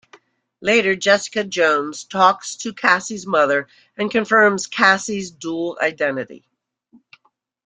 [0.61, 6.43] Later, Jessica Jones talks to Cassie's mother and confirms Cassie's dual identity.